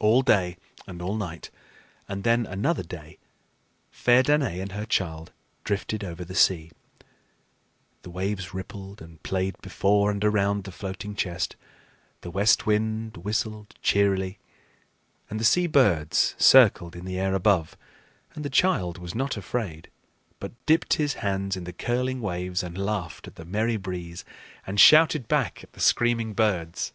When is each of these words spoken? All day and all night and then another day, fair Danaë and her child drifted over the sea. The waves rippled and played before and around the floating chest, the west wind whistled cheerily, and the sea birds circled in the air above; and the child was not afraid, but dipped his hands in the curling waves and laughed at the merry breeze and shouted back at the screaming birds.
All 0.00 0.22
day 0.22 0.56
and 0.84 1.00
all 1.00 1.14
night 1.14 1.50
and 2.08 2.24
then 2.24 2.44
another 2.44 2.82
day, 2.82 3.18
fair 3.92 4.20
Danaë 4.20 4.60
and 4.60 4.72
her 4.72 4.84
child 4.84 5.30
drifted 5.62 6.02
over 6.02 6.24
the 6.24 6.34
sea. 6.34 6.72
The 8.02 8.10
waves 8.10 8.52
rippled 8.52 9.00
and 9.00 9.22
played 9.22 9.54
before 9.62 10.10
and 10.10 10.24
around 10.24 10.64
the 10.64 10.72
floating 10.72 11.14
chest, 11.14 11.54
the 12.22 12.32
west 12.32 12.66
wind 12.66 13.18
whistled 13.18 13.76
cheerily, 13.80 14.40
and 15.30 15.38
the 15.38 15.44
sea 15.44 15.68
birds 15.68 16.34
circled 16.36 16.96
in 16.96 17.04
the 17.04 17.20
air 17.20 17.32
above; 17.36 17.76
and 18.34 18.44
the 18.44 18.50
child 18.50 18.98
was 18.98 19.14
not 19.14 19.36
afraid, 19.36 19.88
but 20.40 20.50
dipped 20.66 20.94
his 20.94 21.14
hands 21.22 21.56
in 21.56 21.62
the 21.62 21.72
curling 21.72 22.20
waves 22.20 22.64
and 22.64 22.76
laughed 22.76 23.28
at 23.28 23.36
the 23.36 23.44
merry 23.44 23.76
breeze 23.76 24.24
and 24.66 24.80
shouted 24.80 25.28
back 25.28 25.62
at 25.62 25.74
the 25.74 25.80
screaming 25.80 26.32
birds. 26.34 26.92